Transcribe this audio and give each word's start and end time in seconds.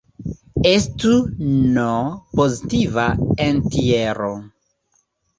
Estu 0.67 1.09
"n" 1.73 1.83
pozitiva 2.39 3.03
entjero. 3.49 4.31